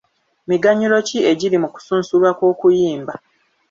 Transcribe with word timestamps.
Miganyulo 0.49 0.97
ki 1.07 1.17
egiri 1.31 1.57
mu 1.63 1.69
kusunsulwa 1.73 2.29
kw'okuyimba? 2.37 3.13